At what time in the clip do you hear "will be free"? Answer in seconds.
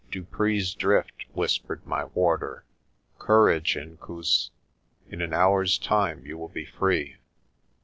6.39-7.17